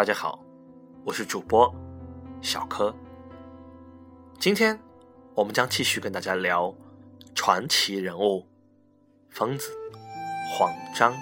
[0.00, 0.42] 大家好，
[1.04, 1.70] 我是主播
[2.40, 2.90] 小柯。
[4.38, 4.80] 今天
[5.34, 6.74] 我们将继续跟大家聊
[7.34, 8.46] 传奇人物
[9.28, 9.70] 疯子
[10.48, 11.14] 黄章。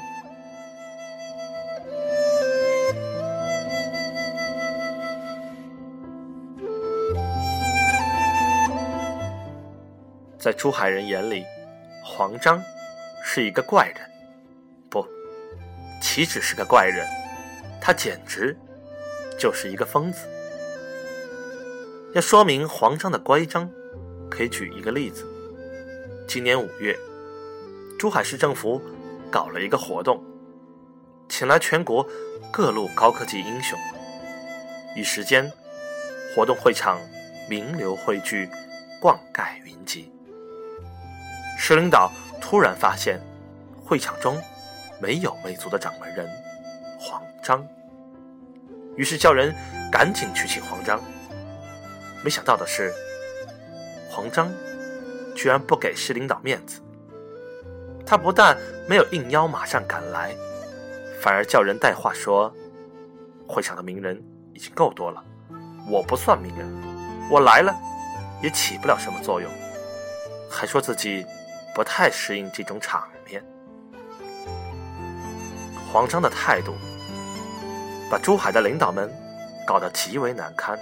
[10.38, 11.45] 在珠海人眼里，
[12.04, 12.62] 黄章
[13.25, 14.08] 是一个怪人，
[14.89, 15.04] 不，
[16.00, 17.04] 岂止是个怪人，
[17.81, 18.56] 他简直
[19.38, 20.26] 就是一个疯子。
[22.14, 23.70] 要说明黄章的乖张，
[24.28, 25.24] 可以举一个例子：
[26.26, 26.98] 今年五月，
[27.98, 28.82] 珠海市政府
[29.30, 30.22] 搞了一个活动，
[31.28, 32.06] 请来全国
[32.50, 33.78] 各路高科技英雄，
[34.97, 35.52] 一时间，
[36.34, 36.98] 活动会场
[37.48, 38.48] 名流汇聚，
[39.00, 40.11] 冠盖云集。
[41.58, 43.20] 市领导突然发现，
[43.84, 44.41] 会场中
[45.00, 46.27] 没有魅族的掌门人
[46.98, 47.67] 黄章，
[48.99, 49.55] 于是叫人
[49.91, 51.01] 赶紧去请黄章。
[52.23, 52.93] 没想到的是，
[54.11, 54.53] 黄章
[55.35, 56.83] 居然不给市领导面子，
[58.05, 60.35] 他不但没有应邀马上赶来，
[61.23, 62.53] 反而叫人带话说，
[63.47, 65.25] 会场的名人已经够多了，
[65.89, 66.69] 我不算名人，
[67.31, 67.75] 我来了
[68.43, 69.51] 也起不了什么作用，
[70.51, 71.25] 还说自己。
[71.75, 73.41] 不太适应这种场面，
[75.93, 76.75] 黄章的态度
[78.11, 79.11] 把珠海的领导们
[79.67, 80.78] 搞得极为难堪。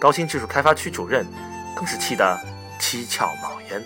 [0.00, 1.26] 高新技术开发区主任
[1.76, 2.38] 更是气得
[2.78, 3.82] 七窍冒烟，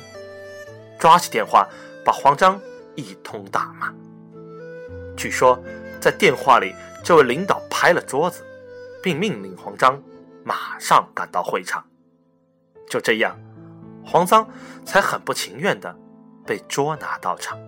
[0.99, 1.69] 抓起电话
[2.05, 2.61] 把黄章
[2.95, 3.93] 一通大骂。
[5.17, 5.59] 据说
[6.01, 8.45] 在电话里，这位领导拍了桌子，
[9.03, 10.03] 并命令黄章
[10.45, 11.85] 马上赶到会场。
[12.89, 13.39] 就这样。
[14.09, 14.49] 黄章
[14.85, 15.93] 才很不情愿的
[16.47, 17.59] 被捉拿到场。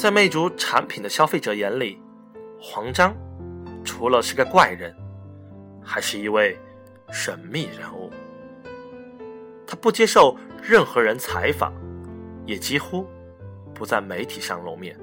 [0.00, 2.00] 在魅族产品的消费者眼里，
[2.58, 3.14] 黄章
[3.84, 4.96] 除了是个怪人，
[5.84, 6.58] 还是一位
[7.10, 8.10] 神秘人物。
[9.66, 11.74] 他不接受任何人采访，
[12.46, 13.06] 也几乎
[13.74, 14.98] 不在媒体上露面。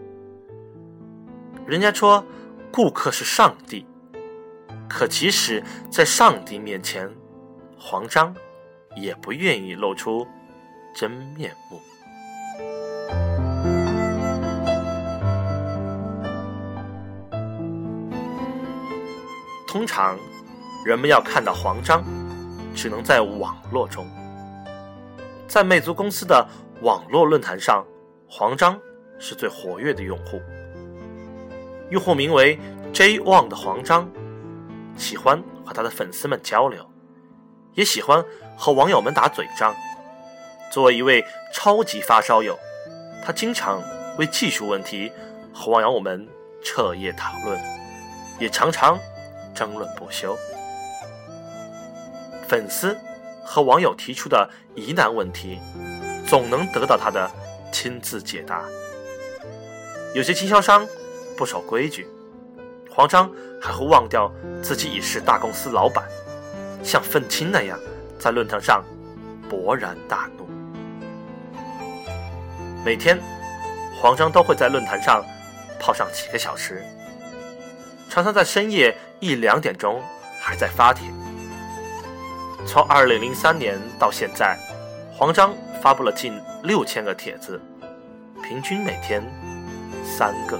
[1.68, 2.26] 人家说，
[2.72, 3.86] 顾客是上帝，
[4.90, 7.08] 可即使在上帝面前，
[7.78, 8.36] 黄章
[8.96, 10.26] 也不愿意露出
[10.96, 11.80] 真面目。
[19.78, 20.18] 通常，
[20.84, 22.04] 人们要看到黄章，
[22.74, 24.08] 只能在网络中，
[25.48, 26.44] 在魅族公司的
[26.82, 27.86] 网络论坛上，
[28.28, 28.76] 黄章
[29.20, 30.42] 是最活跃的用户。
[31.92, 32.60] 用户名为
[32.92, 34.10] J Wang 的黄章，
[34.98, 36.84] 喜欢和他的粉丝们交流，
[37.76, 38.26] 也喜欢
[38.58, 39.76] 和网友们打嘴仗。
[40.72, 41.24] 作为一位
[41.54, 42.58] 超级发烧友，
[43.24, 43.80] 他经常
[44.18, 45.12] 为技术问题
[45.54, 46.28] 和网友们
[46.64, 47.62] 彻夜讨论，
[48.40, 48.98] 也常常
[49.58, 50.38] 争论不休。
[52.48, 52.96] 粉丝
[53.44, 55.60] 和网友提出的疑难问题，
[56.28, 57.30] 总能得到他的
[57.72, 58.64] 亲自解答。
[60.14, 60.88] 有些经销商。
[61.38, 62.08] 不守规矩，
[62.90, 63.32] 黄章
[63.62, 66.04] 还会忘掉自己已是大公司老板，
[66.82, 67.80] 像愤青那样
[68.18, 68.84] 在论坛上
[69.48, 70.50] 勃然大怒。
[72.84, 73.20] 每天，
[74.02, 75.24] 黄章都会在论坛上
[75.80, 76.84] 泡上几个小时，
[78.10, 80.02] 常常在深夜一两点钟
[80.42, 81.08] 还在发帖。
[82.66, 84.58] 从二零零三年到现在，
[85.14, 87.62] 黄章发布了近六千个帖子，
[88.44, 89.24] 平均每天
[90.04, 90.60] 三个。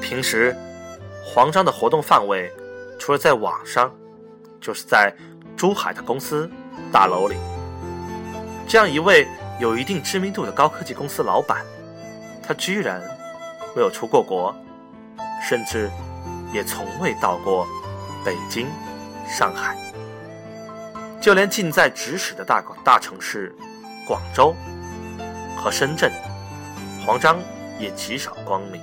[0.00, 0.54] 平时，
[1.24, 2.52] 黄章的活动范围
[2.98, 3.92] 除了在网上，
[4.60, 5.12] 就是在
[5.56, 6.48] 珠海的公司
[6.92, 7.36] 大楼里。
[8.68, 9.26] 这样一位
[9.62, 11.64] 有一定知名度的高科技公司老板，
[12.42, 13.00] 他居然
[13.76, 14.52] 没有出过国，
[15.40, 15.88] 甚至
[16.52, 17.64] 也从未到过
[18.24, 18.66] 北京、
[19.24, 19.76] 上海，
[21.20, 23.54] 就连近在咫尺的大广大城市
[24.04, 24.52] 广州
[25.56, 26.10] 和深圳，
[27.06, 27.38] 黄章
[27.78, 28.82] 也极少光临。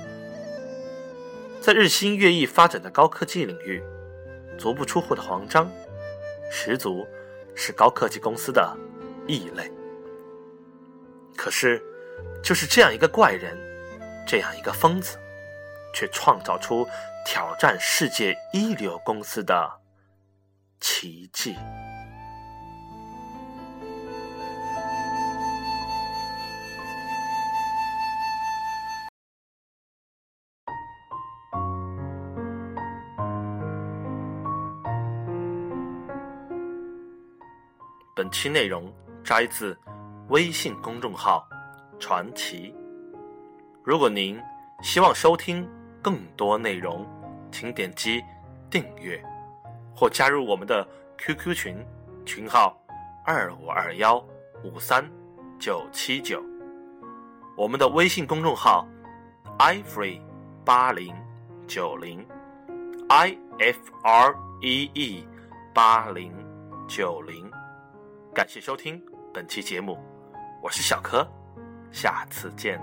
[1.60, 3.82] 在日新月异发展的高科技领域，
[4.56, 5.70] 足不出户的黄章，
[6.50, 7.06] 十足
[7.54, 8.74] 是高科技公司的
[9.26, 9.70] 异类。
[11.36, 11.82] 可是
[12.42, 13.56] 就是这样一个怪人
[14.26, 15.18] 这样一个疯子
[15.94, 16.86] 却创造出
[17.24, 19.70] 挑战世界一流公司的
[20.80, 21.56] 奇迹。
[38.20, 38.92] 本期内容
[39.24, 39.74] 摘自
[40.30, 41.44] 微信公众号
[41.98, 42.72] “传奇”。
[43.82, 44.40] 如果您
[44.80, 45.68] 希望收听
[46.00, 47.04] 更多内容，
[47.50, 48.22] 请点击
[48.70, 49.20] 订阅
[49.92, 50.86] 或加入我们的
[51.18, 51.84] QQ 群，
[52.24, 52.80] 群号
[53.26, 54.24] 二五二幺
[54.62, 55.04] 五三
[55.58, 56.40] 九七九。
[57.56, 58.86] 我们的微信公众号
[59.58, 60.20] ifree
[60.64, 61.12] 八零
[61.66, 62.24] 九零
[63.08, 65.26] i f r e e
[65.74, 66.32] 八零
[66.86, 67.50] 九零。
[68.32, 69.02] 感谢收听
[69.34, 69.98] 本期节目，
[70.62, 71.26] 我是小柯，
[71.90, 72.78] 下次见。